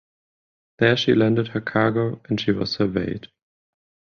There 0.79 0.97
she 0.97 1.13
landed 1.13 1.49
her 1.49 1.61
cargo 1.61 2.21
and 2.27 2.41
she 2.41 2.51
was 2.51 2.71
surveyed. 2.73 3.27